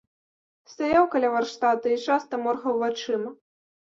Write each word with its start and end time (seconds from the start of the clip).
Стаяў 0.71 1.05
каля 1.15 1.29
варштата 1.35 1.87
і 1.95 1.99
часта 2.09 2.33
моргаў 2.45 2.79
вачыма. 2.85 3.29